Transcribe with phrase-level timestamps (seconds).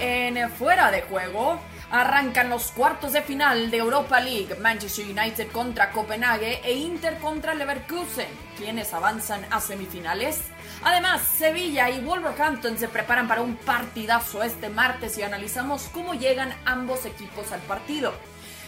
[0.00, 1.60] en Fuera de Juego.
[1.90, 7.54] Arrancan los cuartos de final de Europa League, Manchester United contra Copenhague e Inter contra
[7.54, 10.40] Leverkusen, quienes avanzan a semifinales.
[10.84, 16.54] Además, Sevilla y Wolverhampton se preparan para un partidazo este martes y analizamos cómo llegan
[16.64, 18.14] ambos equipos al partido.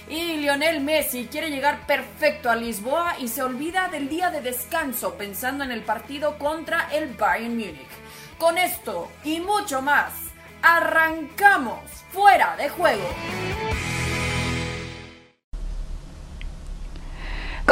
[0.08, 5.14] Y Lionel Messi quiere llegar perfecto a Lisboa y se olvida del día de descanso
[5.14, 7.86] pensando en el partido contra el Bayern Múnich.
[8.36, 10.31] Con esto y mucho más,
[10.62, 11.80] arrancamos
[12.12, 13.08] fuera de juego.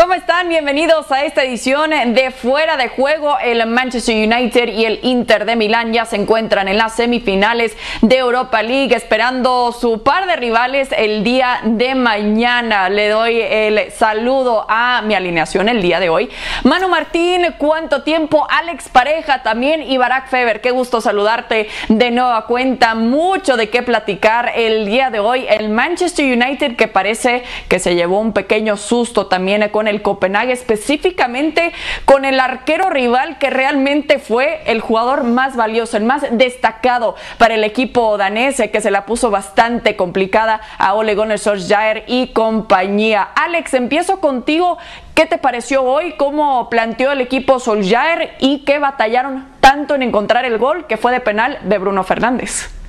[0.01, 0.49] ¿Cómo están?
[0.49, 3.37] Bienvenidos a esta edición de Fuera de Juego.
[3.39, 8.17] El Manchester United y el Inter de Milán ya se encuentran en las semifinales de
[8.17, 12.89] Europa League, esperando su par de rivales el día de mañana.
[12.89, 16.31] Le doy el saludo a mi alineación el día de hoy.
[16.65, 18.47] Manu Martín, ¿cuánto tiempo?
[18.49, 20.63] Alex Pareja también y Barack Feber.
[20.63, 22.95] Qué gusto saludarte de nueva cuenta.
[22.95, 25.45] Mucho de qué platicar el día de hoy.
[25.47, 30.53] El Manchester United que parece que se llevó un pequeño susto también con el Copenhague,
[30.53, 31.73] específicamente
[32.05, 37.55] con el arquero rival que realmente fue el jugador más valioso, el más destacado para
[37.55, 42.29] el equipo danés, eh, que se la puso bastante complicada a Ole Gunnar Solskjaer y
[42.29, 43.29] compañía.
[43.35, 44.79] Alex, empiezo contigo.
[45.15, 46.15] ¿Qué te pareció hoy?
[46.17, 51.13] ¿Cómo planteó el equipo Solskjaer y qué batallaron tanto en encontrar el gol que fue
[51.13, 52.80] de penal de Bruno Fernández?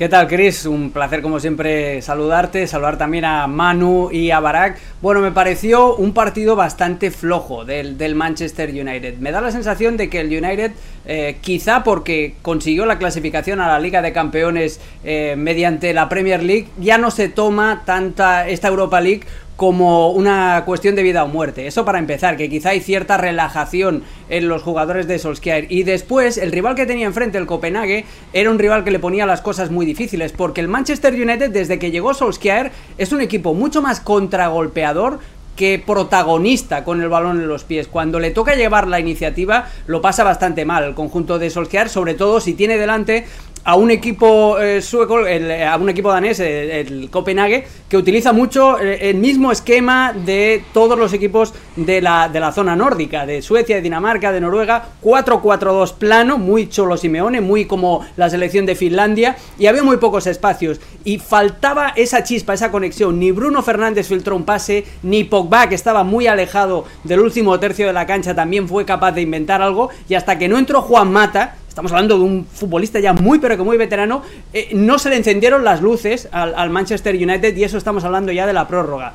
[0.00, 0.64] ¿Qué tal, Chris?
[0.64, 4.78] Un placer, como siempre, saludarte, saludar también a Manu y a Barak.
[5.02, 9.18] Bueno, me pareció un partido bastante flojo del, del Manchester United.
[9.18, 10.72] Me da la sensación de que el United,
[11.04, 16.42] eh, quizá porque consiguió la clasificación a la Liga de Campeones eh, mediante la Premier
[16.42, 19.24] League, ya no se toma tanta esta Europa League
[19.60, 21.66] como una cuestión de vida o muerte.
[21.66, 25.70] Eso para empezar, que quizá hay cierta relajación en los jugadores de Solskjaer.
[25.70, 29.26] Y después, el rival que tenía enfrente, el Copenhague, era un rival que le ponía
[29.26, 33.52] las cosas muy difíciles, porque el Manchester United, desde que llegó Solskjaer, es un equipo
[33.52, 35.18] mucho más contragolpeador,
[35.60, 37.86] que protagonista con el balón en los pies.
[37.86, 42.14] Cuando le toca llevar la iniciativa, lo pasa bastante mal el conjunto de Solskjaer, sobre
[42.14, 43.26] todo si tiene delante
[43.64, 48.32] a un equipo eh, sueco, eh, a un equipo danés, eh, el, Copenhague, que utiliza
[48.32, 53.42] mucho el mismo esquema de todos los equipos de la, de la zona nórdica, de
[53.42, 58.76] Suecia, de Dinamarca, de Noruega, 4-4-2 plano, muy Cholo Simeone, muy como la selección de
[58.76, 64.06] Finlandia, y había muy pocos espacios, y faltaba esa chispa, esa conexión, ni Bruno Fernández
[64.06, 68.34] filtró un pase, ni Pogba, que estaba muy alejado del último tercio de la cancha,
[68.34, 72.18] también fue capaz de inventar algo, y hasta que no entró Juan Mata, estamos hablando
[72.18, 75.80] de un futbolista ya muy pero que muy veterano, eh, no se le encendieron las
[75.80, 79.14] luces al, Manchester United y eso estamos hablando ya de la prórroga.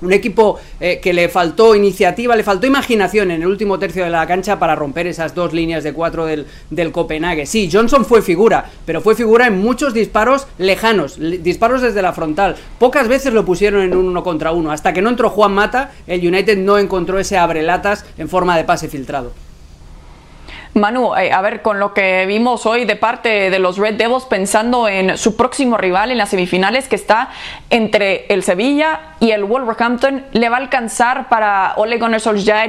[0.00, 4.10] Un equipo eh, que le faltó iniciativa, le faltó imaginación en el último tercio de
[4.10, 7.46] la cancha para romper esas dos líneas de cuatro del, del Copenhague.
[7.46, 12.54] Sí, Johnson fue figura, pero fue figura en muchos disparos lejanos, disparos desde la frontal.
[12.78, 14.70] Pocas veces lo pusieron en un uno contra uno.
[14.70, 18.62] Hasta que no entró Juan Mata, el United no encontró ese abrelatas en forma de
[18.62, 19.32] pase filtrado.
[20.74, 24.24] Manu, eh, a ver, con lo que vimos hoy de parte de los Red Devils,
[24.24, 27.30] pensando en su próximo rival en las semifinales, que está
[27.70, 32.20] entre el Sevilla y el Wolverhampton, ¿le va a alcanzar para Ole Gunnar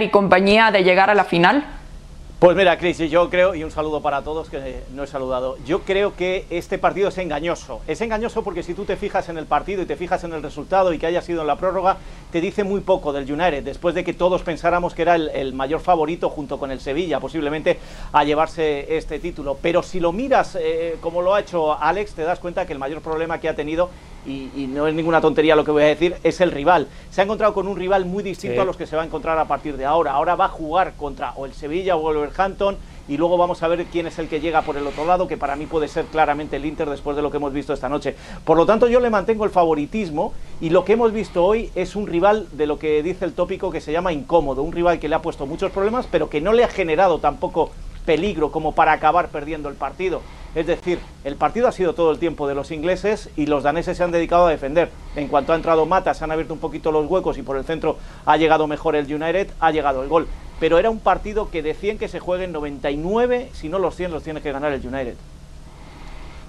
[0.04, 1.66] y compañía de llegar a la final?
[2.38, 5.84] Pues mira, Cris, yo creo, y un saludo para todos que no he saludado, yo
[5.84, 7.80] creo que este partido es engañoso.
[7.88, 10.44] Es engañoso porque si tú te fijas en el partido y te fijas en el
[10.44, 11.96] resultado y que haya sido en la prórroga,
[12.34, 15.80] te dice muy poco del United, después de que todos pensáramos que era el, mayor
[15.80, 17.80] favorito junto con el Sevilla, posiblemente
[18.12, 19.58] a llevarse este título.
[19.62, 22.80] Pero si lo miras eh, como lo ha hecho Alex, te das cuenta que el
[22.80, 23.90] mayor problema que ha tenido
[24.26, 26.88] y, no es ninguna tontería lo que voy a decir, es el rival.
[27.12, 29.38] Se ha encontrado con un rival muy distinto a los que se va a encontrar
[29.38, 30.12] a partir de ahora.
[30.14, 32.78] Ahora va a jugar contra o el Sevilla o el Wolverhampton
[33.08, 35.38] y luego vamos a ver quién es el que llega por el otro lado, que
[35.38, 38.16] para mí puede ser claramente el Inter después de lo que hemos visto esta noche.
[38.44, 41.96] Por lo tanto, yo le mantengo el favoritismo y lo que hemos visto hoy es
[41.96, 45.08] un rival de lo que dice el tópico que se llama incómodo, un rival que
[45.08, 47.72] le ha puesto muchos problemas, pero que no le ha generado tampoco
[48.06, 50.22] peligro como para acabar perdiendo el partido.
[50.56, 53.98] Es decir, el partido ha sido todo el tiempo de los ingleses y los daneses
[53.98, 54.90] se han dedicado a defender.
[55.18, 57.66] En cuanto ha entrado Mata, se han abierto un poquito los huecos y por el
[57.66, 60.28] centro ha llegado mejor el United, ha llegado el gol.
[60.60, 64.12] Pero era un partido que de 100 que se jueguen 99, si no los 100
[64.12, 65.16] los tiene que ganar el United.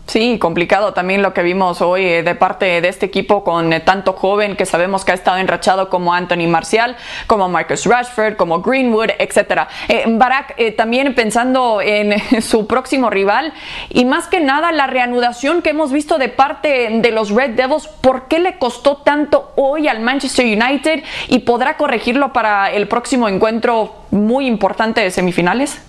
[0.06, 3.80] Sí, complicado también lo que vimos hoy eh, de parte de este equipo con eh,
[3.80, 8.60] tanto joven que sabemos que ha estado enrachado como Anthony Marcial, como Marcus Rashford, como
[8.62, 9.66] Greenwood, etcétera.
[9.88, 13.52] Eh, Barak también pensando en su próximo rival
[13.90, 17.88] y más que nada la reanudación que hemos visto de parte de los Red Devils,
[17.88, 23.28] ¿por qué le costó tanto hoy al Manchester United y podrá corregirlo para el próximo
[23.28, 25.80] encuentro muy importante de semifinales?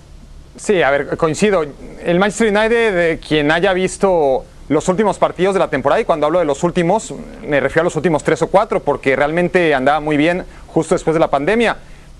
[0.57, 1.63] Sí, a ver, coincido.
[2.03, 6.39] El Manchester United, quien haya visto los últimos partidos de la temporada y cuando hablo
[6.39, 7.13] de los últimos
[7.47, 11.13] me refiero a los últimos tres o cuatro porque realmente andaba muy bien justo después
[11.13, 11.77] de la pandemia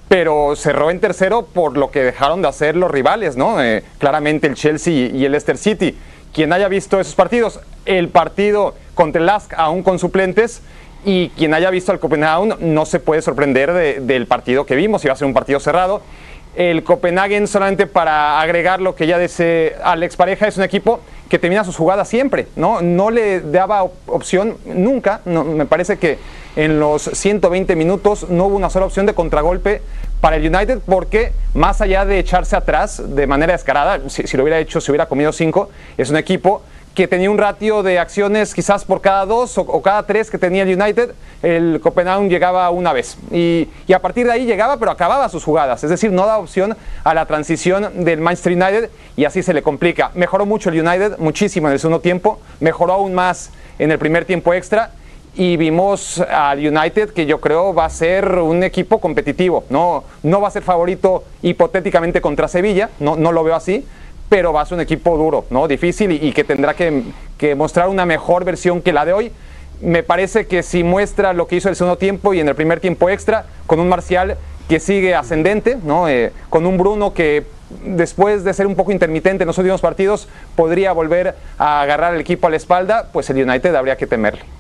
[0.08, 3.62] pero cerró en tercero por lo que dejaron de hacer los rivales, ¿no?
[3.62, 5.98] Eh, claramente el Chelsea y el Leicester City.
[6.34, 10.62] Quien haya visto esos partidos, el partido contra el Lask aún con suplentes
[11.04, 15.14] y quien haya visto al Copenhagen no se puede sorprender del partido que vimos, iba
[15.14, 16.02] a ser un partido cerrado
[16.58, 21.00] el Copenhagen, solamente para agregar lo que ya dice Alex Pareja, es un equipo
[21.30, 22.82] que termina sus jugadas siempre, ¿no?
[22.82, 26.18] No le daba opción nunca, me parece que
[26.56, 29.84] en los 120 minutos no hubo una sola opción de contragolpe
[30.20, 34.42] para el United porque más allá de echarse atrás de manera descarada, si, si lo
[34.42, 36.64] hubiera hecho, si hubiera comido cinco, es un equipo
[36.98, 40.64] que tenía un ratio de acciones quizás por cada dos o, cada tres que tenía
[40.64, 41.12] el United,
[41.44, 43.20] el Copenhagen llegaba una vez.
[43.32, 45.84] Y, a partir de ahí llegaba, pero acababa sus jugadas.
[45.84, 49.62] Es decir, no da opción a la transición del Manchester United y así se le
[49.62, 50.10] complica.
[50.16, 54.26] Mejoró mucho el United, muchísimo en el segundo tiempo, mejoró aún más en el primer
[54.26, 54.90] tiempo extra
[55.36, 60.42] y vimos al United que yo creo va a ser un equipo competitivo, no, no
[60.42, 63.86] va a ser favorito hipotéticamente contra Sevilla, no, no lo veo así,
[64.30, 65.68] pero va a ser un equipo duro, ¿no?
[65.68, 67.04] difícil y, que tendrá que,
[67.56, 69.32] mostrar una mejor versión que la de hoy.
[69.82, 72.80] Me parece que si muestra lo que hizo el segundo tiempo y en el primer
[72.80, 74.38] tiempo extra, con un Marcial
[74.68, 76.10] que sigue ascendente, ¿no?
[76.10, 77.46] Eh, con un Bruno que
[77.86, 82.22] después de ser un poco intermitente en los últimos partidos, podría volver a agarrar el
[82.22, 84.57] equipo a la espalda, pues el United habría que temerle.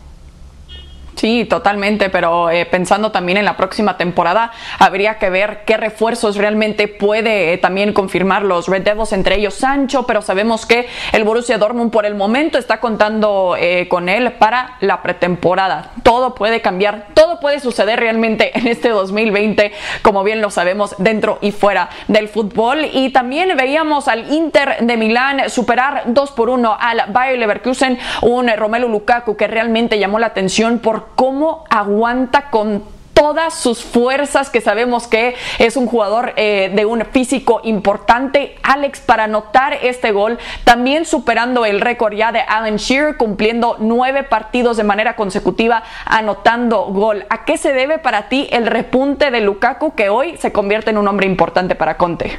[1.27, 6.37] Sí, totalmente, pero eh, pensando también en la próxima temporada, habría que ver qué refuerzos
[6.37, 11.25] realmente puede eh, también confirmar los Red Devils, entre ellos Sancho, pero sabemos que el
[11.25, 15.91] Borussia Dortmund por el momento está contando eh, con él para la pretemporada.
[16.01, 21.39] Todo puede cambiar, todo puede suceder realmente en este 2020, como bien lo sabemos, dentro
[21.41, 22.87] y fuera del fútbol.
[22.93, 28.47] Y también veíamos al Inter de Milán superar 2 por 1 al Bayer Leverkusen, un
[28.47, 32.83] Romelu Lukaku que realmente llamó la atención por cómo aguanta con
[33.15, 38.55] todas sus fuerzas, que sabemos que es un jugador eh, de un físico importante.
[38.61, 44.21] Alex, para anotar este gol, también superando el récord ya de Alan Shearer, cumpliendo nueve
[44.21, 47.25] partidos de manera consecutiva, anotando gol.
[47.31, 50.99] ¿A qué se debe para ti el repunte de Lukaku, que hoy se convierte en
[50.99, 52.37] un hombre importante para Conte?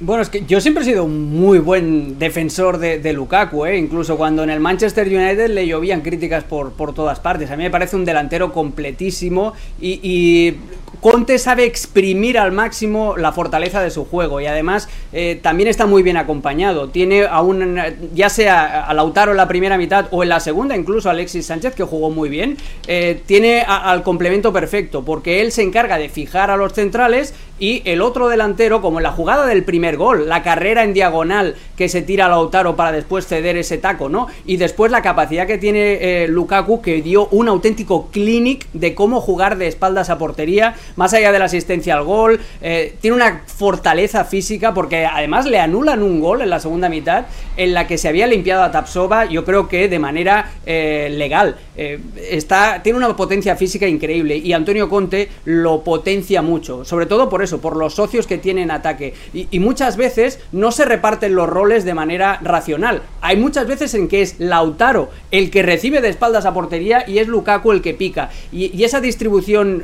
[0.00, 3.78] Bueno, es que yo siempre he sido un muy buen defensor de, Lukaku, ¿eh?
[3.78, 7.48] incluso cuando en el Manchester United le llovían críticas por, por todas partes.
[7.52, 10.54] A mí me parece un delantero completísimo y,
[11.00, 15.84] Conte sabe exprimir al máximo la fortaleza de su juego y además eh, también está
[15.84, 16.88] muy bien acompañado.
[16.88, 17.78] Tiene a un,
[18.14, 21.44] ya sea a Lautaro en la primera mitad o en la segunda, incluso a Alexis
[21.44, 22.56] Sánchez, que jugó muy bien,
[22.86, 27.82] eh, tiene al complemento perfecto porque él se encarga de fijar a los centrales y
[27.84, 31.88] el otro delantero, como en la jugada del primer gol, la carrera en diagonal que
[31.88, 34.26] se tira a Lautaro para después ceder ese taco, ¿no?
[34.44, 39.20] Y después la capacidad que tiene eh, Lukaku, que dio un auténtico clinic de cómo
[39.20, 43.42] jugar de espaldas a portería, más allá de la asistencia al gol, eh, tiene una
[43.46, 47.98] fortaleza física, porque además le anulan un gol en la segunda mitad, en la que
[47.98, 51.56] se había limpiado a Tapsova, yo creo que de manera eh, legal.
[51.76, 57.43] está, tiene una potencia física increíble y Antonio Conte lo potencia mucho, sobre todo por
[57.44, 59.14] eso, por los socios que tienen ataque.
[59.32, 63.02] Y, muchas veces no se reparten los roles de manera racional.
[63.20, 67.18] Hay muchas veces en que es Lautaro el que recibe de espaldas a portería y
[67.18, 68.30] es Lukaku el que pica.
[68.52, 69.82] Y, esa distribución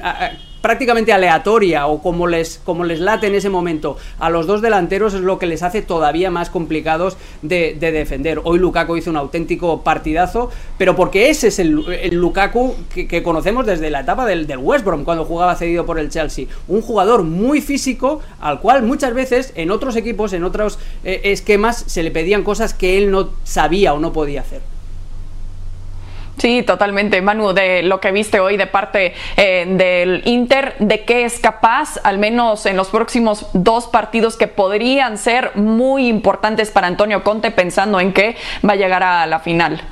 [0.61, 5.21] prácticamente aleatoria o como les, les late en ese momento a los dos delanteros es
[5.21, 8.41] lo que les hace todavía más complicados de, defender.
[8.45, 11.71] Hoy Lukaku hizo un auténtico partidazo, pero porque ese es el,
[12.13, 16.11] Lukaku que, conocemos desde la etapa del, del, West Brom cuando jugaba cedido por el
[16.11, 16.47] Chelsea.
[16.69, 21.85] Un jugador muy físico al cual muchas veces en otros equipos, en otros eh, esquemas
[21.87, 24.61] se le pedían cosas que él no sabía o no podía hacer.
[26.41, 31.27] Sí, totalmente, Manu, de lo que viste hoy de parte eh, del Inter, de qué
[31.27, 36.87] es capaz, al menos en los próximos dos partidos que podrían ser muy importantes para
[36.87, 39.83] Antonio Conte, pensando en que va a llegar a la final.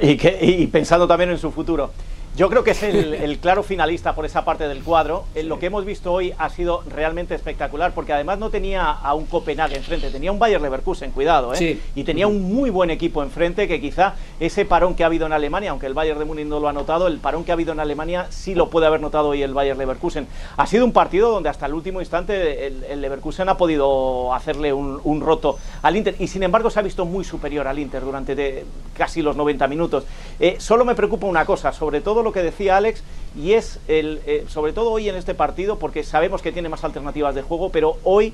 [0.00, 1.90] Y, que, y pensando también en su futuro.
[2.38, 5.24] Yo creo que es el, claro finalista por esa parte del cuadro.
[5.34, 9.12] Eh, lo que hemos visto hoy ha sido realmente espectacular porque además no tenía a
[9.14, 11.80] un Copenhague enfrente, tenía un Bayer Leverkusen, cuidado, ¿eh?
[11.96, 15.32] Y tenía un muy buen equipo enfrente que quizá ese parón que ha habido en
[15.32, 17.72] Alemania, aunque el Bayern de Múnich no lo ha notado, el parón que ha habido
[17.72, 20.28] en Alemania sí lo puede haber notado hoy el Bayer Leverkusen.
[20.56, 25.20] Ha sido un partido donde hasta el último instante el, Leverkusen ha podido hacerle un,
[25.20, 28.64] roto al Inter y sin embargo se ha visto muy superior al Inter durante
[28.96, 30.04] casi los 90 minutos.
[30.38, 33.02] Eh, solo me preocupa una cosa, sobre todo lo que decía Alex,
[33.36, 36.84] y es el, eh, sobre todo hoy en este partido, porque sabemos que tiene más
[36.84, 38.32] alternativas de juego, pero hoy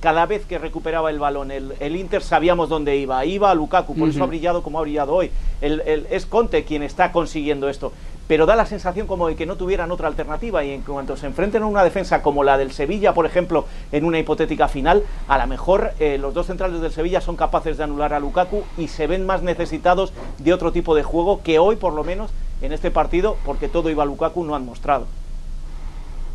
[0.00, 3.94] cada vez que recuperaba el balón el, el Inter sabíamos dónde iba, iba a Lukaku,
[3.94, 5.30] por eso ha brillado como ha brillado hoy.
[5.60, 7.92] El, el, es Conte quien está consiguiendo esto
[8.26, 11.26] pero da la sensación como de que no tuvieran otra alternativa y en cuanto se
[11.26, 15.38] enfrenten a una defensa como la del Sevilla, por ejemplo, en una hipotética final, a
[15.38, 18.88] lo mejor eh, los dos centrales del Sevilla son capaces de anular a Lukaku y
[18.88, 22.72] se ven más necesitados de otro tipo de juego que hoy, por lo menos, en
[22.72, 25.06] este partido, porque todo iba a Lukaku, no han mostrado.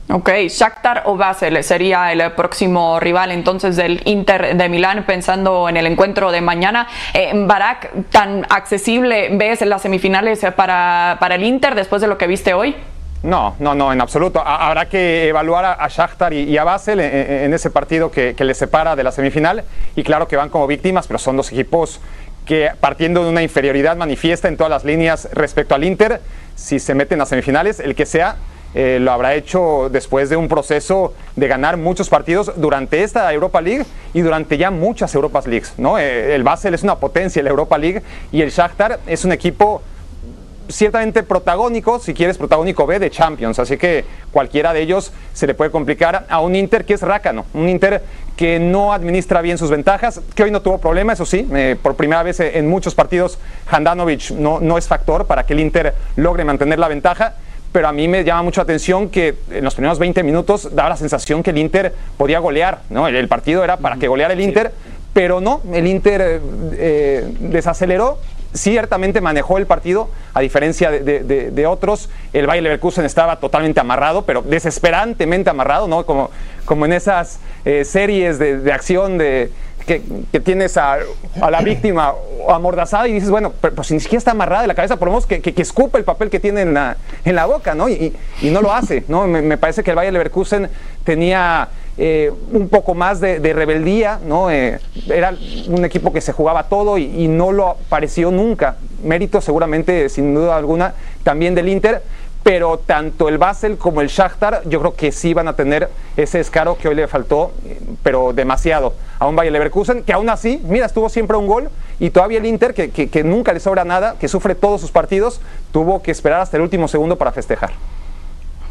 [0.09, 5.75] Ok, Shakhtar o Basel sería el próximo rival entonces del Inter de Milán pensando en
[5.75, 6.87] el encuentro de mañana.
[7.13, 12.17] Eh, Barak, ¿tan accesible ves en las semifinales para, para el Inter después de lo
[12.17, 12.73] que viste hoy?
[13.23, 14.41] No, no, no, en absoluto.
[14.45, 18.95] Habrá que evaluar a Shakhtar y, a Basel en, ese partido que, que, les separa
[18.95, 19.65] de la semifinal.
[19.97, 21.99] Y claro que van como víctimas, pero son dos equipos
[22.45, 26.21] que partiendo de una inferioridad manifiesta en todas las líneas respecto al Inter,
[26.55, 28.37] si se meten a semifinales, el que sea,
[28.79, 33.59] eh, lo habrá hecho después de un proceso de ganar muchos partidos durante esta Europa
[33.59, 35.73] League y durante ya muchas Europas Leagues.
[35.79, 35.97] ¿no?
[35.97, 39.31] Eh, el Basel es una potencia en la Europa League y el Shakhtar es un
[39.31, 39.81] equipo
[40.69, 45.55] ciertamente protagónico, si quieres protagónico B de Champions, así que cualquiera de ellos se le
[45.55, 48.03] puede complicar a un Inter que es rácano, un Inter
[48.35, 51.95] que no administra bien sus ventajas, que hoy no tuvo problema, eso sí, eh, por
[51.95, 53.39] primera vez en muchos partidos
[53.71, 57.33] Handanovic no, no es factor para que el Inter logre mantener la ventaja,
[57.71, 60.89] pero a mí me llama mucho la atención que en los primeros 20 minutos daba
[60.89, 63.07] la sensación que el Inter podía golear, ¿no?
[63.07, 64.71] El, partido era para que goleara el Inter,
[65.13, 66.41] pero no, el Inter
[66.73, 68.19] eh, desaceleró,
[68.53, 72.09] ciertamente manejó el partido, a diferencia de, otros.
[72.33, 76.05] El Bayer Leverkusen estaba totalmente amarrado, pero desesperantemente amarrado, ¿no?
[76.05, 76.31] Como,
[76.65, 79.51] como en esas eh, series de, acción de,
[79.87, 80.01] que,
[80.41, 80.97] tienes a,
[81.49, 82.13] la víctima
[82.49, 85.13] amordazada y dices, bueno, pero, pues ni siquiera está amarrada de la cabeza, por lo
[85.13, 86.73] menos que, escupa el papel que tiene en
[87.35, 87.89] la, boca, ¿no?
[87.89, 89.25] Y, y, no lo hace, ¿no?
[89.27, 90.69] Me, parece que el Bayer Leverkusen
[91.03, 94.51] tenía eh, un poco más de, rebeldía, ¿no?
[94.51, 95.33] Eh, era
[95.67, 98.75] un equipo que se jugaba todo y, no lo pareció nunca.
[99.03, 102.03] Mérito seguramente, sin duda alguna, también del Inter,
[102.43, 106.39] pero tanto el Basel como el Shakhtar yo creo que sí van a tener ese
[106.39, 107.51] escaro que hoy le faltó,
[108.03, 112.09] pero demasiado a un Bayer Leverkusen, que aún así, mira, estuvo siempre un gol y
[112.09, 115.41] todavía el Inter, que, que nunca le sobra nada, que sufre todos sus partidos,
[115.71, 117.71] tuvo que esperar hasta el último segundo para festejar.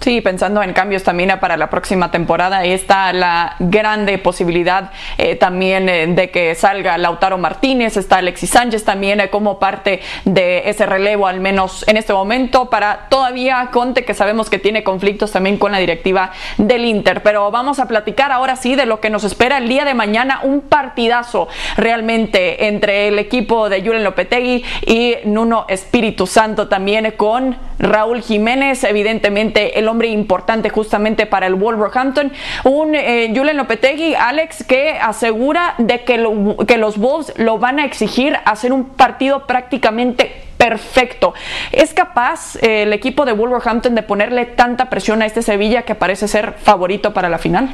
[0.06, 5.88] Sí, pensando en cambios también para la próxima temporada, está la grande posibilidad eh, también
[5.88, 10.86] eh, de que salga Lautaro Martínez, está Alexis Sánchez también eh, como parte de ese
[10.86, 15.58] relevo, al menos en este momento, para todavía Conte, que sabemos que tiene conflictos también
[15.58, 17.24] con la directiva del Inter.
[17.24, 20.38] Pero vamos a platicar ahora sí de lo que nos espera el día de mañana,
[20.44, 27.56] un partidazo realmente entre el equipo de Julen Lopetegui y Nuno Espíritu Santo también con
[27.80, 32.32] Raúl Jiménez, evidentemente el hombre importante justamente para el Wolverhampton.
[32.64, 36.16] Un eh, Lopetegui, Alex, que asegura de que,
[36.66, 41.34] que los Wolves lo van a exigir hacer un partido prácticamente perfecto.
[41.72, 45.94] ¿Es capaz eh, el equipo de Wolverhampton de ponerle tanta presión a este Sevilla que
[45.94, 47.70] parece ser favorito para la final?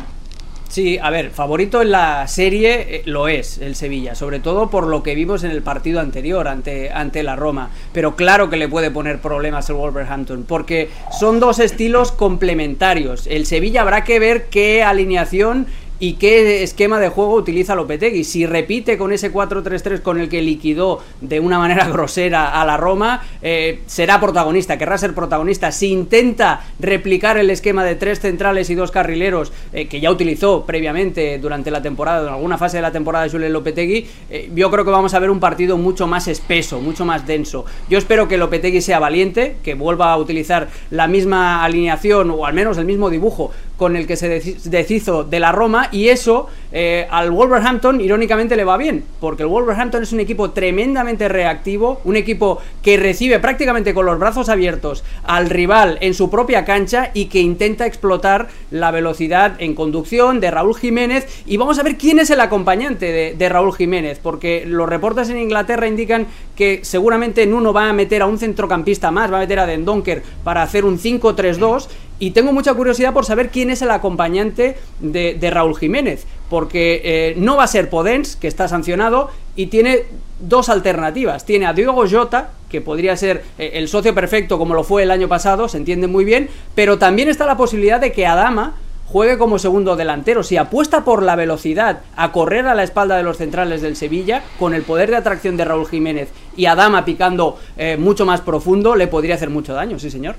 [0.72, 4.86] Sí, a ver, favorito en la serie eh, lo es el Sevilla, sobre todo por
[4.86, 7.68] lo que vimos en el partido anterior ante, ante la Roma.
[7.92, 13.26] Pero claro que le puede poner problemas el Wolverhampton, porque son dos estilos complementarios.
[13.26, 15.66] El Sevilla habrá que ver qué alineación
[15.98, 18.24] y qué esquema de juego utiliza Lopetegui.
[18.24, 22.76] Si repite con ese 4-3-3 con el que liquidó de una manera grosera a la
[22.76, 25.70] Roma, eh, será protagonista, querrá ser protagonista.
[25.70, 30.66] Si intenta replicar el esquema de tres centrales y dos carrileros eh, que ya utilizó
[30.66, 34.70] previamente durante la temporada, en alguna fase de la temporada de Julien Lopetegui, eh, yo
[34.70, 37.64] creo que vamos a ver un partido mucho más espeso, mucho más denso.
[37.88, 42.54] Yo espero que Lopetegui sea valiente, que vuelva a utilizar la misma alineación o al
[42.54, 47.04] menos el mismo dibujo con el que se deshizo de la Roma y eso eh,
[47.10, 52.14] al Wolverhampton irónicamente le va bien, porque el Wolverhampton es un equipo tremendamente reactivo, un
[52.14, 57.24] equipo que recibe prácticamente con los brazos abiertos al rival en su propia cancha y
[57.24, 61.26] que intenta explotar la velocidad en conducción de Raúl Jiménez.
[61.44, 65.38] Y vamos a ver quién es el acompañante de, Raúl Jiménez, porque los reportes en
[65.38, 69.40] Inglaterra indican que seguramente en uno va a meter a un centrocampista más, va a
[69.40, 71.88] meter a Den Donker para hacer un 5-3-2
[72.22, 77.34] y tengo mucha curiosidad por saber quién es el acompañante de, Raúl Jiménez, porque eh,
[77.36, 80.04] no va a ser Podens, que está sancionado, y tiene
[80.38, 81.44] dos alternativas.
[81.44, 85.10] Tiene a Diego Jota, que podría ser eh, el socio perfecto como lo fue el
[85.10, 88.76] año pasado, se entiende muy bien, pero también está la posibilidad de que Adama
[89.06, 90.44] juegue como segundo delantero.
[90.44, 94.44] Si apuesta por la velocidad a correr a la espalda de los centrales del Sevilla,
[94.60, 98.94] con el poder de atracción de Raúl Jiménez y Adama picando eh, mucho más profundo,
[98.94, 100.36] le podría hacer mucho daño, sí señor.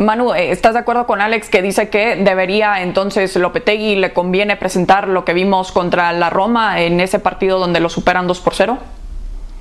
[0.00, 4.56] Manu, eh, ¿estás de acuerdo con Alex que dice que debería entonces Lopetegui le conviene
[4.56, 8.54] presentar lo que vimos contra la Roma en ese partido donde lo superan 2 por
[8.54, 8.78] 0?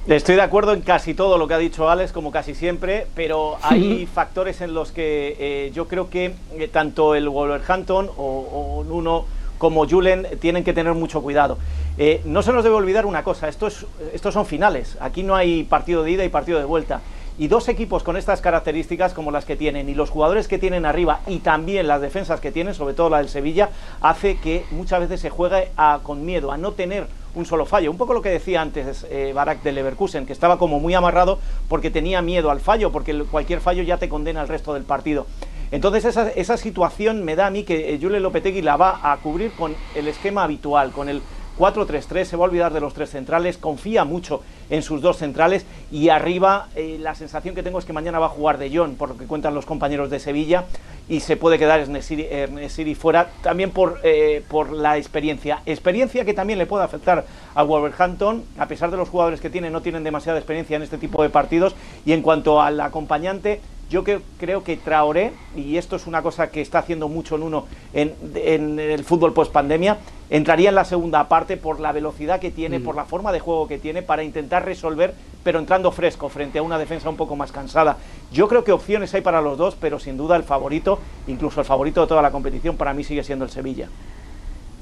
[0.08, 3.58] Estoy de acuerdo en casi todo lo que ha dicho Alex, como casi siempre, pero
[3.62, 8.84] hay factores en los que eh, yo creo que eh, tanto el Wolverhampton o, o
[8.86, 9.26] Nuno
[9.58, 11.58] como Julen tienen que tener mucho cuidado.
[11.98, 15.64] Eh, no se nos debe olvidar una cosa, estos, estos son finales, aquí no hay
[15.64, 17.02] partido de ida y partido de vuelta.
[17.40, 20.86] Y dos equipos con estas características como las que tienen y los jugadores que tienen
[20.86, 23.70] arriba y también las defensas que tienen, sobre todo la del Sevilla,
[24.02, 25.70] hace que muchas veces se juegue
[26.04, 27.92] con miedo, a no tener un solo fallo.
[27.92, 31.40] Un poco lo que decía antes eh, Barak de Leverkusen, que estaba como muy amarrado
[31.70, 35.26] porque tenía miedo al fallo, porque cualquier fallo ya te condena el resto del partido.
[35.72, 39.16] Entonces esa, esa situación me da a mí que eh, Julio Lopetegui la va a
[39.16, 41.22] cubrir con el esquema habitual, con el
[41.60, 45.66] 4-3-3, se va a olvidar de los tres centrales, confía mucho en sus dos centrales
[45.92, 48.96] y arriba eh, la sensación que tengo es que mañana va a jugar De Jong,
[48.96, 50.66] por lo que cuentan los compañeros de Sevilla,
[51.10, 55.62] y se puede quedar Nesiri, fuera también por, eh, por la experiencia.
[55.66, 57.26] Experiencia que también le puede afectar
[57.56, 60.98] a Wolverhampton, a pesar de los jugadores que tiene, no tienen demasiada experiencia en este
[60.98, 61.76] tipo de partidos,
[62.06, 66.62] y en cuanto al acompañante, yo creo que Traoré, y esto es una cosa que
[66.62, 69.98] está haciendo mucho en uno en, el fútbol post pandemia,
[70.30, 72.84] entraría en la segunda parte por la velocidad que tiene, mm.
[72.84, 76.62] por la forma de juego que tiene, para intentar resolver, pero entrando fresco frente a
[76.62, 77.98] una defensa un poco más cansada.
[78.32, 81.66] Yo creo que opciones hay para los dos, pero sin duda el favorito, incluso el
[81.66, 83.90] favorito de toda la competición, para mí sigue siendo el Sevilla.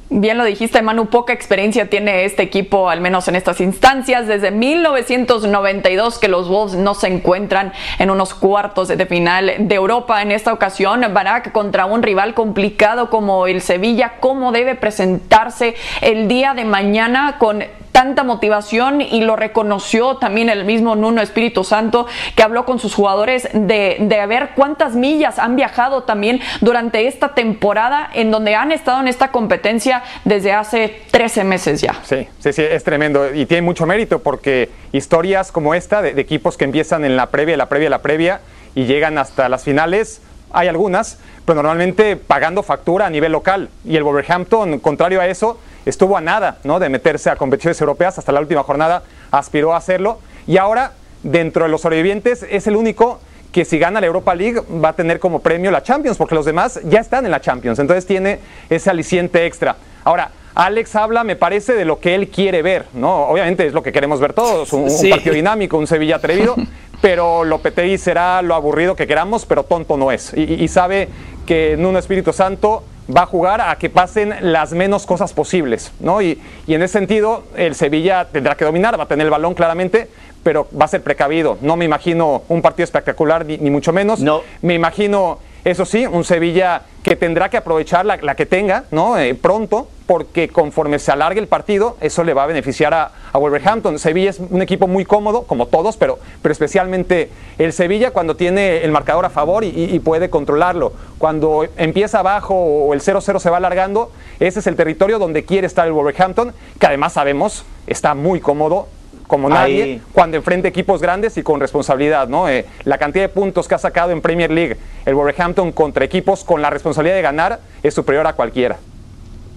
[0.09, 4.25] Bien lo dijiste, Manu, poca experiencia tiene este equipo, al menos en estas instancias.
[4.25, 10.21] Desde 1992 que los Wolves no se encuentran en unos cuartos de final de Europa.
[10.21, 14.13] En esta ocasión, Barak contra un rival complicado como el Sevilla.
[14.21, 17.65] ¿Cómo debe presentarse el día de mañana con
[17.97, 22.93] tanta motivación y lo reconoció también el mismo Nuno Espíritu Santo que habló con sus
[22.93, 28.71] jugadores de, de ver cuántas millas han viajado también durante esta temporada en donde han
[28.71, 31.95] estado en esta competencia desde hace 13 meses ya.
[32.03, 36.21] Sí, sí, sí, es tremendo y tiene mucho mérito porque historias como esta de, de
[36.21, 38.41] equipos que empiezan en la previa, la previa, la previa
[38.75, 43.69] y llegan hasta las finales, hay algunas, pero normalmente pagando factura a nivel local.
[43.83, 46.79] Y el Wolverhampton, contrario a eso, estuvo a nada ¿no?
[46.79, 51.63] de meterse a competiciones europeas, hasta la última jornada aspiró a hacerlo y ahora dentro
[51.63, 53.19] de los sobrevivientes es el único
[53.51, 56.45] que si gana la Europa League va a tener como premio la Champions, porque los
[56.45, 59.77] demás ya están en la Champions, entonces tiene ese aliciente extra.
[60.03, 63.27] Ahora, Alex habla, me parece, de lo que él quiere ver, ¿no?
[63.27, 66.55] Obviamente es lo que queremos ver todos, un, partido dinámico, un Sevilla atrevido,
[67.01, 70.33] pero Lopetegui será lo aburrido que queramos, pero tonto no es.
[70.35, 71.09] Y, y sabe
[71.45, 72.83] que en un Espíritu Santo
[73.15, 76.21] va a jugar a que pasen las menos cosas posibles, ¿no?
[76.21, 80.09] Y, en ese sentido, el Sevilla tendrá que dominar, va a tener el balón claramente,
[80.43, 81.57] pero va a ser precavido.
[81.61, 84.19] No me imagino un partido espectacular, ni, ni mucho menos.
[84.19, 84.41] No.
[84.61, 89.17] Me imagino eso sí, un Sevilla que tendrá que aprovechar la, que tenga ¿no?
[89.17, 93.99] Eh, pronto, porque conforme se alargue el partido, eso le va a beneficiar a, Wolverhampton.
[93.99, 98.83] Sevilla es un equipo muy cómodo, como todos, pero, pero especialmente el Sevilla cuando tiene
[98.83, 100.93] el marcador a favor y, puede controlarlo.
[101.19, 105.67] Cuando empieza abajo o el 0-0 se va alargando, ese es el territorio donde quiere
[105.67, 108.87] estar el Wolverhampton, que además sabemos está muy cómodo
[109.27, 112.27] como nadie cuando enfrenta equipos grandes y con responsabilidad.
[112.27, 112.49] ¿no?
[112.49, 116.43] Eh, la cantidad de puntos que ha sacado en Premier League el Wolverhampton contra equipos
[116.43, 118.77] con la responsabilidad de ganar es superior a cualquiera.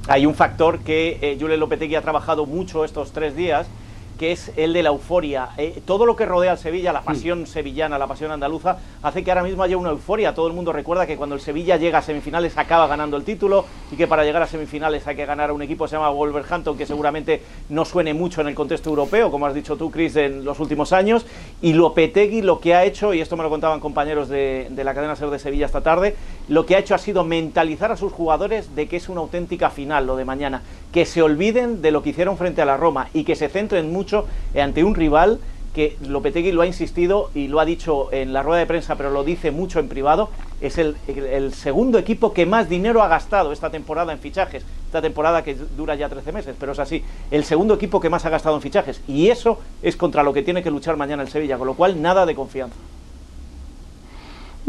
[0.08, 3.66] Hay un factor que eh, Julien Lopetegui ha trabajado mucho estos tres días
[4.20, 5.48] que es el de la euforia.
[5.56, 9.30] Eh, todo lo que rodea al Sevilla, la pasión sevillana, la pasión andaluza, hace que
[9.30, 10.34] ahora mismo haya una euforia.
[10.34, 13.64] Todo el mundo recuerda que cuando el Sevilla llega a semifinales acaba ganando el título
[13.90, 16.10] y que para llegar a semifinales hay que ganar a un equipo que se llama
[16.10, 20.14] Wolverhampton, que seguramente no suene mucho en el contexto europeo, como has dicho tú, Chris,
[20.16, 21.24] en los últimos años.
[21.62, 24.92] Y Lopetegui lo que ha hecho, y esto me lo contaban compañeros de, de la
[24.92, 26.14] cadena SER de Sevilla esta tarde,
[26.46, 29.70] lo que ha hecho ha sido mentalizar a sus jugadores de que es una auténtica
[29.70, 30.60] final lo de mañana,
[30.92, 33.90] que se olviden de lo que hicieron frente a la Roma y que se centren
[33.90, 34.09] mucho
[34.54, 35.40] ante un rival
[35.74, 39.10] que Lopetegui lo ha insistido y lo ha dicho en la rueda de prensa, pero
[39.10, 40.96] lo dice mucho en privado, es el,
[41.54, 45.94] segundo equipo que más dinero ha gastado esta temporada en fichajes, esta temporada que dura
[45.94, 49.00] ya 13 meses, pero es así, el segundo equipo que más ha gastado en fichajes,
[49.06, 52.02] y eso es contra lo que tiene que luchar mañana el Sevilla, con lo cual
[52.02, 52.76] nada de confianza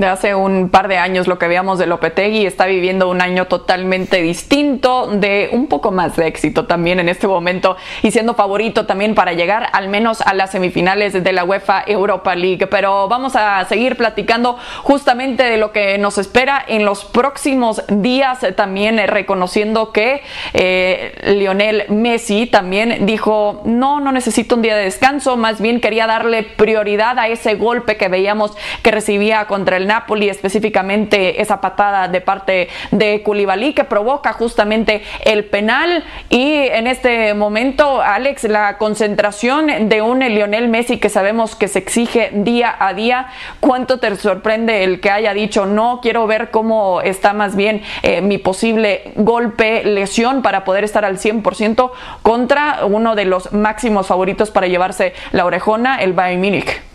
[0.02, 3.48] de hace un par de años lo que veíamos de Lopetegui está viviendo un año
[3.48, 8.86] totalmente distinto de un poco más de éxito también en este momento y siendo favorito
[8.86, 12.68] también para llegar al menos a las semifinales de la UEFA Europa League.
[12.68, 18.40] Pero vamos a seguir platicando justamente de lo que nos espera en los próximos días
[18.56, 25.38] también reconociendo que eh, Lionel Messi también dijo no no necesito un día de descanso
[25.38, 30.30] más bien quería darle prioridad a ese golpe que veíamos que recibía contra el Napoli,
[30.30, 37.34] específicamente esa patada de parte de Koulibaly que provoca justamente el penal y en este
[37.34, 42.94] momento, Alex, la concentración de un Lionel Messi que sabemos que se exige día a
[42.94, 43.28] día,
[43.60, 48.22] ¿cuánto te sorprende el que haya dicho no, quiero ver cómo está más bien eh,
[48.22, 54.52] mi posible golpe, lesión para poder estar al 100% contra uno de los máximos favoritos
[54.52, 56.91] para llevarse la orejona, el Bayern Múnich?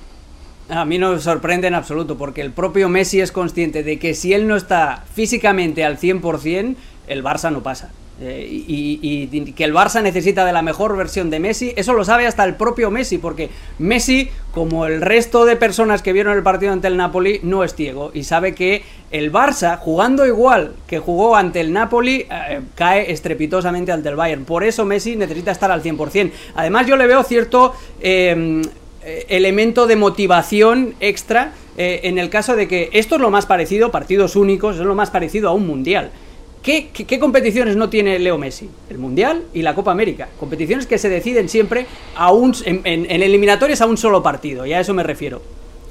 [0.69, 4.15] A mí no me sorprende en absoluto, porque el propio Messi es consciente de que
[4.15, 6.75] si él no está físicamente al 100%,
[7.07, 7.91] el Barça no pasa.
[8.19, 12.27] Eh, y, que el Barça necesita de la mejor versión de Messi, eso lo sabe
[12.27, 16.73] hasta el propio Messi, porque Messi, como el resto de personas que vieron el partido
[16.73, 21.37] ante el Napoli, no es ciego y sabe que el Barça, jugando igual que jugó
[21.37, 24.47] ante el Napoli, eh, cae estrepitosamente ante el Bayern.
[24.47, 26.33] Por eso Messi necesita estar al 100%.
[26.55, 27.75] Además, yo le veo cierto...
[28.01, 28.63] Eh,
[29.29, 33.91] elemento de motivación extra eh, en el caso de que esto es lo más parecido,
[33.91, 36.11] partidos únicos, es lo más parecido a un mundial.
[36.63, 38.69] ¿Qué, competiciones no tiene Leo Messi?
[38.91, 40.29] El Mundial y la Copa América.
[40.41, 42.33] Competiciones que se deciden siempre a
[42.65, 45.43] en, en, eliminatorias a un solo partido, y a eso me refiero.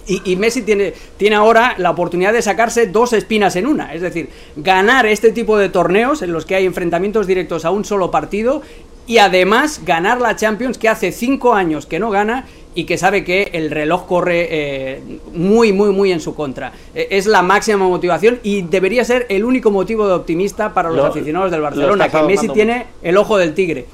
[0.08, 4.30] Y, Messi tiene, tiene ahora la oportunidad de sacarse dos espinas en una, es decir,
[4.56, 8.62] ganar este tipo de torneos en los que hay enfrentamientos directos a un solo partido
[9.08, 12.46] y además ganar la Champions que hace cinco años que no gana
[12.76, 16.74] y que sabe que el reloj corre eh, muy, muy, muy en su contra.
[16.94, 21.06] E, es la máxima motivación y debería ser el único motivo de optimista para los
[21.06, 23.86] aficionados del Barcelona, que Messi tiene el ojo del tigre.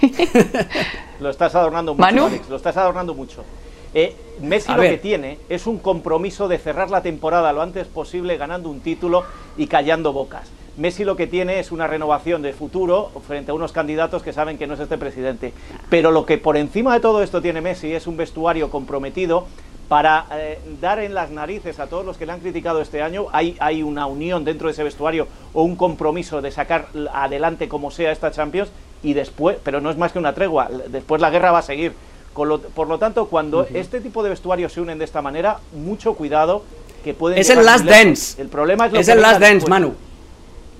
[1.20, 3.44] lo estás adornando mucho, Alex, lo estás adornando mucho.
[3.92, 8.36] Eh, Messi lo que tiene es un compromiso de cerrar la temporada lo antes posible
[8.36, 9.24] ganando un título
[9.56, 10.48] y callando bocas.
[10.78, 14.58] Messi lo que tiene es una renovación de futuro frente a unos candidatos que saben
[14.58, 15.52] que no es este presidente.
[15.90, 19.46] Pero lo que por encima de todo esto tiene Messi es un vestuario comprometido
[19.88, 23.26] para eh, dar en las narices a todos los que le han criticado este año.
[23.32, 27.90] Hay, hay una unión dentro de ese vestuario o un compromiso de sacar adelante como
[27.90, 28.70] sea esta Champions
[29.02, 31.92] y después, pero no es más que una tregua, después la guerra va a seguir.
[32.34, 36.62] por lo tanto, cuando este tipo de vestuarios se unen de esta manera, mucho cuidado
[37.02, 37.38] que pueden...
[37.38, 38.40] Es el last dance.
[38.40, 39.94] El problema es lo Es el last dance, Manu.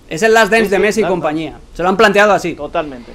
[0.08, 1.54] Es el last dance de Messi y compañía.
[1.74, 2.54] Se lo han planteado así.
[2.54, 3.12] Totalmente.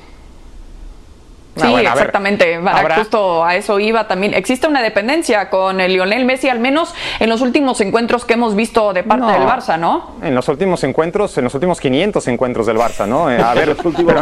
[1.56, 2.60] Sí, exactamente.
[2.96, 4.34] Justo a eso iba también.
[4.34, 8.56] Existe una dependencia con el Lionel Messi, al menos en los últimos encuentros que hemos
[8.56, 10.16] visto de parte del Barça, ¿no?
[10.22, 13.30] En los últimos encuentros, en los últimos 500 encuentros del Barça, ¿no?
[13.32, 13.76] Eh, a ver,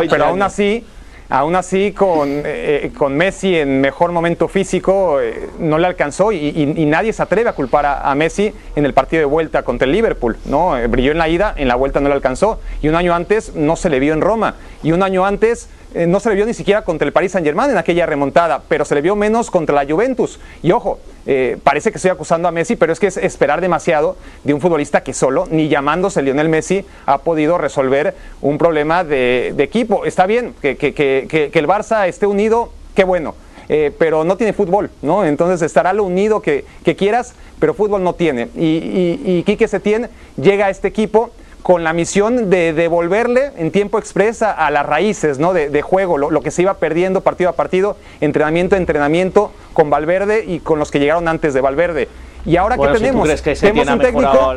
[0.10, 0.86] pero aún así
[1.34, 6.34] Aún así, con, eh, eh, con Messi en mejor momento físico, eh, no le alcanzó
[6.34, 6.52] y,
[6.86, 10.36] nadie se atreve a culpar a, Messi en el partido de vuelta contra el Liverpool.
[10.44, 10.74] ¿no?
[10.90, 12.60] brilló en la ida, en la vuelta no le alcanzó.
[12.82, 14.56] Y un año antes no se le vio en Roma.
[14.84, 17.46] Y un año antes eh, no se le vio ni siquiera contra el Paris Saint
[17.46, 20.40] Germain en aquella remontada, pero se le vio menos contra la Juventus.
[20.64, 24.16] Y ojo, eh, parece que estoy acusando a Messi, pero es que es esperar demasiado
[24.44, 29.54] de un futbolista que solo, ni llamándose Lionel Messi, ha podido resolver un problema de,
[29.58, 30.06] equipo.
[30.06, 33.36] Está bien que, el Barça esté unido, qué bueno.
[33.70, 35.24] Eh, pero no tiene fútbol, ¿no?
[35.24, 36.66] Entonces estará lo unido que,
[36.98, 38.50] quieras, pero fútbol no tiene.
[38.56, 41.32] Y, y, y Quique Setién llega a este equipo
[41.64, 45.54] con la misión de devolverle en tiempo expresa a las raíces ¿no?
[45.54, 50.44] de, juego, lo, que se iba perdiendo partido a partido, entrenamiento a entrenamiento con Valverde
[50.46, 52.08] y con los que llegaron antes de Valverde.
[52.46, 54.54] Y ahora que tenemos, tenemos un técnico,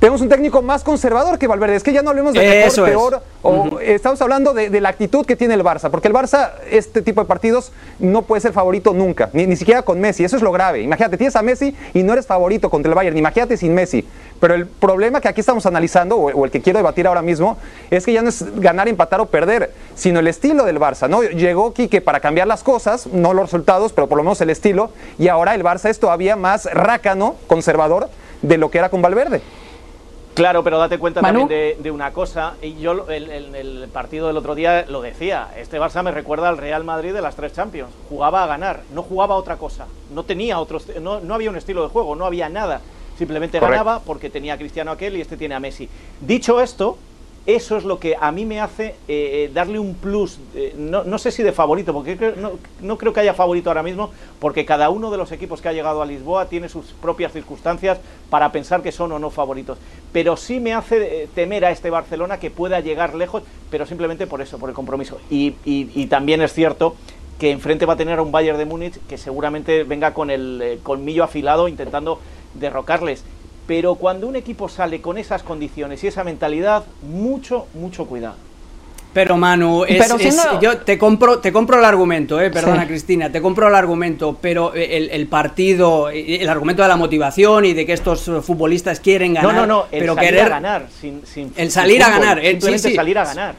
[0.00, 1.76] tenemos un técnico más conservador que Valverde.
[1.76, 5.36] Es que ya no hablemos de mejor, peor, o estamos hablando de, la actitud que
[5.36, 9.28] tiene el Barça, porque el Barça este tipo de partidos no puede ser favorito nunca,
[9.34, 10.24] ni, ni siquiera con Messi.
[10.24, 10.80] Eso es lo grave.
[10.80, 13.16] Imagínate, tienes a Messi y no eres favorito contra el Bayern.
[13.18, 14.06] Imagínate sin Messi.
[14.40, 17.58] Pero el problema que aquí estamos analizando, o, el que quiero debatir ahora mismo,
[17.90, 21.10] es que ya no es ganar, empatar o perder, sino el estilo del Barça.
[21.10, 21.22] ¿no?
[21.22, 24.92] Llegó Quique para cambiar las cosas, no los resultados, pero por lo menos el estilo,
[25.18, 28.08] y ahora el Barça es todavía más rácano, conservador,
[28.40, 29.42] de lo que era con Valverde.
[30.34, 34.54] Claro, pero date cuenta también de, una cosa, y yo el, el, partido del otro
[34.54, 38.44] día lo decía, este Barça me recuerda al Real Madrid de las tres Champions, jugaba
[38.44, 41.82] a ganar, no jugaba a otra cosa, no tenía otro, no, no había un estilo
[41.82, 42.80] de juego, no había nada.
[43.18, 45.90] Simplemente ganaba porque tenía a Cristiano aquel y este tiene a Messi.
[46.22, 46.96] Dicho esto,
[47.46, 51.18] eso es lo que a mí me hace eh, eh, darle un plus, eh, no,
[51.18, 52.34] sé si de favorito, porque
[52.80, 55.72] no, creo que haya favorito ahora mismo, porque cada uno de los equipos que ha
[55.72, 57.98] llegado a Lisboa tiene sus propias circunstancias
[58.28, 59.78] para pensar que son o no favoritos.
[60.12, 64.42] Pero sí me hace temer a este Barcelona que pueda llegar lejos, pero simplemente por
[64.42, 65.18] eso, por el compromiso.
[65.30, 66.94] Y, y también es cierto
[67.38, 70.78] que enfrente va a tener a un Bayern de Múnich que seguramente venga con el
[70.82, 72.20] colmillo afilado intentando
[72.54, 73.24] derrocarles.
[73.70, 78.34] Pero cuando un equipo sale con esas condiciones y esa mentalidad, mucho, mucho cuidado.
[79.12, 79.84] Pero Manu,
[80.60, 84.72] yo te compro, te compro el argumento, eh, perdona Cristina, te compro el argumento, pero
[84.74, 89.60] el, partido, el argumento de la motivación y de que estos futbolistas quieren ganar, no,
[89.60, 91.22] no, no, el pero salir querer a ganar, sin,
[91.54, 93.54] el salir a ganar, simplemente salir a ganar.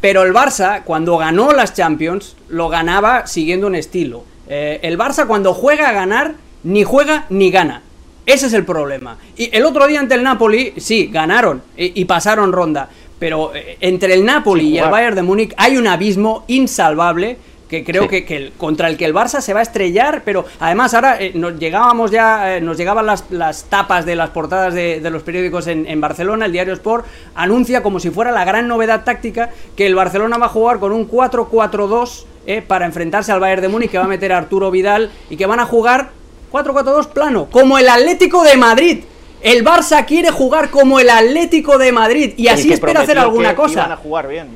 [0.00, 4.24] Pero el Barça, cuando ganó las Champions, lo ganaba siguiendo un estilo.
[4.48, 7.82] Eh, el Barça cuando juega a ganar, ni juega ni gana.
[8.26, 9.16] Ese es el problema.
[9.36, 12.90] Y el otro día ante el Napoli, sí, ganaron y pasaron ronda.
[13.18, 17.82] Pero eh, entre el Napoli y el Bayern de Múnich hay un abismo insalvable que
[17.82, 21.32] creo que, contra el que el Barça se va a estrellar, pero además ahora eh,
[21.34, 25.66] nos llegábamos ya, eh, nos llegaban las, las, tapas de las portadas de, los periódicos
[25.66, 29.96] en, Barcelona, el diario Sport anuncia como si fuera la gran novedad táctica que el
[29.96, 32.24] Barcelona va a jugar con un 4-4-2
[32.68, 35.46] para enfrentarse al Bayern de Múnich, que va a meter a Arturo Vidal y que
[35.46, 36.10] van a jugar
[36.56, 39.04] 4-4-2 plano, como el Atlético de Madrid.
[39.42, 43.92] El Barça quiere jugar como el Atlético de Madrid y así espera hacer alguna cosa.
[43.92, 44.48] a jugar bien.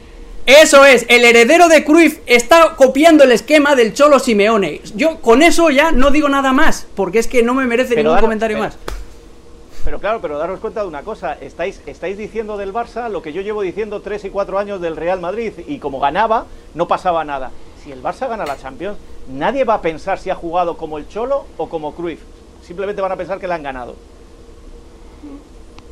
[0.46, 4.80] Eso es, el heredero de Cruyff está copiando el esquema del Cholo Simeone.
[4.96, 8.18] Yo con eso ya no digo nada más, porque es que no me merece ningún
[8.18, 8.76] comentario más.
[9.84, 13.32] Pero claro, pero daros cuenta de una cosa, estáis, estáis diciendo del Barça lo que
[13.32, 17.24] yo llevo diciendo tres y cuatro años del Real Madrid, y como ganaba, no pasaba
[17.24, 17.50] nada.
[17.82, 21.08] Si el Barça gana la Champions, nadie va a pensar si ha jugado como el
[21.08, 22.20] Cholo o como Cruyff.
[22.62, 23.94] Simplemente van a pensar que la han ganado.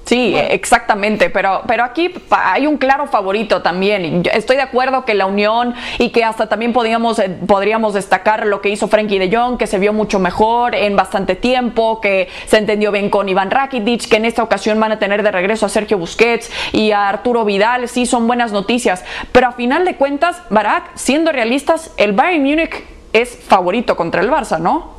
[0.08, 4.22] Sí, exactamente, pero, pero aquí hay un claro favorito también.
[4.32, 8.62] Estoy de acuerdo que la unión y que hasta también podríamos, eh, podríamos destacar lo
[8.62, 12.56] que hizo Frankie de Jong, que se vio mucho mejor en bastante tiempo, que se
[12.56, 15.68] entendió bien con Iván Rakitic, que en esta ocasión van a tener de regreso a
[15.68, 17.86] Sergio Busquets y a Arturo Vidal.
[17.86, 22.82] Sí, son buenas noticias, pero a final de cuentas, Barak, siendo realistas, el Bayern Múnich
[23.12, 24.96] es favorito contra el Barça, ¿no?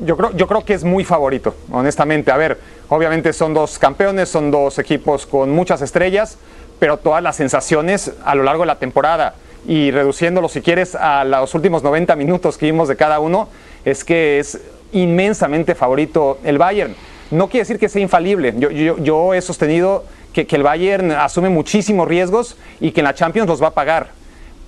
[0.00, 2.30] Yo creo, yo creo que es muy favorito, honestamente.
[2.30, 2.58] A ver,
[2.88, 6.38] obviamente son dos campeones, son dos equipos con muchas estrellas,
[6.78, 9.34] pero todas las sensaciones a lo largo de la temporada
[9.66, 13.48] y reduciéndolo, si quieres, a los últimos 90 minutos que vimos de cada uno,
[13.84, 14.60] es que es
[14.92, 16.94] inmensamente favorito el Bayern.
[17.30, 18.54] No quiere decir que sea infalible.
[18.56, 23.48] Yo, he sostenido que, que el Bayern asume muchísimos riesgos y que en la Champions
[23.48, 24.10] los va a pagar.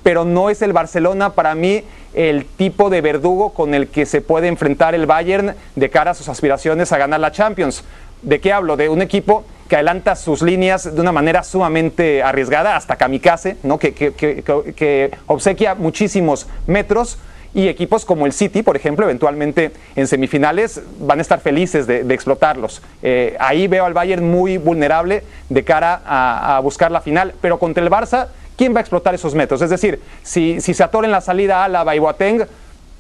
[0.03, 4.21] Pero no es el Barcelona para mí el tipo de verdugo con el que se
[4.21, 7.85] puede enfrentar el Bayern de cara a sus aspiraciones a ganar la Champions.
[8.23, 8.77] ¿De qué hablo?
[8.77, 13.79] De un equipo que adelanta sus líneas de una manera sumamente arriesgada, hasta kamikaze, ¿no?
[13.79, 17.19] que, que, obsequia muchísimos metros.
[17.53, 22.01] Y equipos como el City, por ejemplo, eventualmente en semifinales van a estar felices de,
[22.15, 22.81] explotarlos.
[23.03, 27.35] Eh, ahí veo al Bayern muy vulnerable de cara a, a buscar la final.
[27.41, 29.63] Pero contra el Barça, ¿quién va a explotar esos metros?
[29.63, 32.47] Es decir, si, si se atora en la salida Álava y Boateng,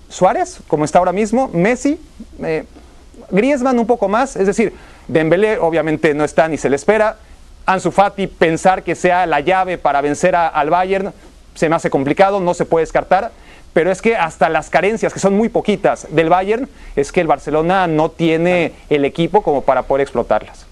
[0.08, 2.00] Suárez, como está ahora mismo, Messi,
[2.42, 2.64] eh,
[3.30, 4.72] Griezmann un poco más, es decir,
[5.10, 7.16] Dembélé obviamente no está ni se le espera,
[7.66, 11.12] Ansu Fati pensar que sea la llave para vencer al Bayern
[11.54, 13.32] se me hace complicado, no se puede descartar,
[13.72, 17.26] pero es que hasta las carencias, que son muy poquitas del Bayern, es que el
[17.26, 20.66] Barcelona no tiene el equipo como para poder explotarlas.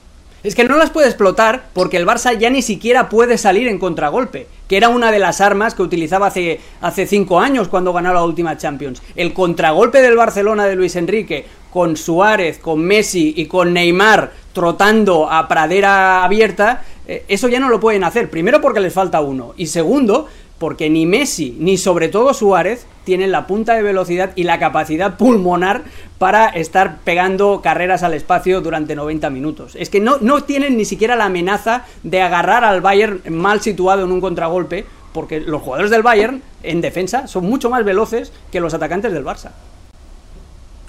[0.44, 3.80] Es que no las puede explotar porque el Barça ya ni siquiera puede salir en
[3.80, 8.14] contragolpe, que era una de las armas que utilizaba hace, hace cinco años cuando ganó
[8.14, 9.02] la última Champions.
[9.16, 15.30] El contragolpe del Barcelona de Luis Enrique con Suárez, con Messi y con Neymar trotando
[15.30, 18.30] a pradera abierta, eh, eso ya no lo pueden hacer.
[18.30, 20.26] Primero porque les falta uno y segundo
[20.58, 25.16] porque ni Messi ni sobre todo Suárez tienen la punta de velocidad y la capacidad
[25.16, 25.82] pulmonar
[26.18, 29.76] para estar pegando carreras al espacio durante 90 minutos.
[29.76, 34.04] Es que no, no tienen ni siquiera la amenaza de agarrar al Bayern mal situado
[34.04, 38.60] en un contragolpe, porque los jugadores del Bayern en defensa son mucho más veloces que
[38.60, 39.52] los atacantes del Barça.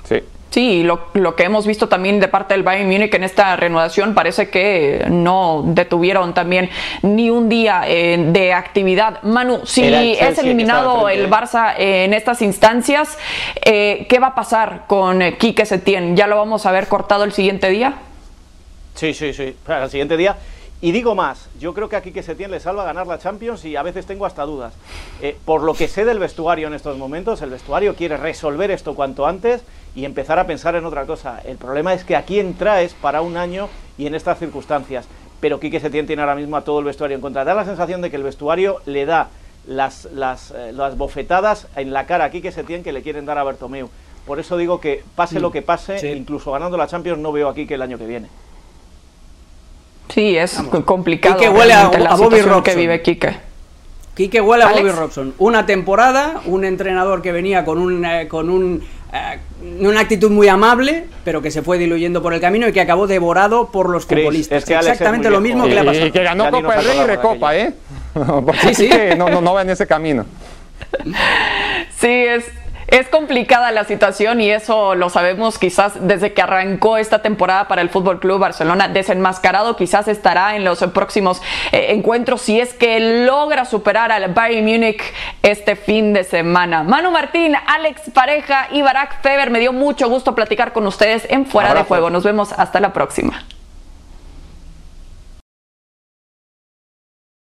[0.03, 3.55] Sí, Sí, lo, lo, que hemos visto también de parte del Bayern Múnich en esta
[3.55, 6.71] renovación parece que no detuvieron también
[7.03, 9.21] ni un día eh, de actividad.
[9.21, 13.17] Manu, si es eliminado el Barça en estas instancias,
[13.63, 16.17] eh, ¿qué va a pasar con Quique Setién?
[16.17, 17.93] ¿Ya lo vamos a ver cortado el siguiente día?
[18.95, 20.35] Sí, sí, sí, el siguiente día.
[20.81, 23.75] Y digo más, yo creo que aquí que Setién le salva ganar la Champions y
[23.75, 24.73] a veces tengo hasta dudas.
[25.21, 28.95] Eh, por lo que sé del vestuario en estos momentos, el vestuario quiere resolver esto
[28.95, 29.62] cuanto antes
[29.95, 31.41] y empezar a pensar en otra cosa.
[31.45, 35.08] El problema es que aquí entraes para un año y en estas circunstancias.
[35.39, 37.43] Pero Quique Setién tiene ahora mismo a todo el vestuario en contra.
[37.43, 39.30] Da la sensación de que el vestuario le da
[39.67, 43.38] las, las, eh, las bofetadas en la cara a Quique Setién que le quieren dar
[43.38, 43.89] a Bertomeu.
[44.25, 47.65] Por eso digo que pase lo que pase, incluso ganando la Champions, no veo aquí
[47.65, 48.28] que el año que viene.
[50.10, 51.38] Sí, es complicado.
[51.38, 52.63] Quique huele a, Bobby Robson.
[52.63, 53.38] que vive Quique.
[54.15, 55.34] Quique huele a Bobby Robson.
[55.38, 58.84] Una temporada, un entrenador que venía con un, eh, con un
[59.80, 63.08] una actitud muy amable, pero que se fue diluyendo por el camino y que acabó
[63.08, 64.63] devorado por los futbolistas.
[64.63, 66.08] Es Exactamente lo mismo que le ha pasado.
[66.08, 67.74] Y que ganó Copa del Rey y Recopa, ¿eh?
[68.62, 68.89] sí, sí.
[69.17, 70.26] no, no, no va en ese camino.
[72.00, 72.45] Sí, es,
[72.91, 77.82] es complicada la situación y eso lo sabemos quizás desde que arrancó esta temporada para
[77.82, 79.75] el Fútbol Club Barcelona desenmascarado.
[79.75, 85.02] Quizás estará en los próximos eh, encuentros si es que logra superar al Bayern Múnich
[85.43, 86.84] este fin de semana.
[86.84, 91.45] Manu Martín, Alex Pareja y Barack Feber, me dio mucho gusto platicar con ustedes en
[91.45, 92.10] Fuera de Juego.
[92.10, 93.43] Nos vemos hasta la próxima.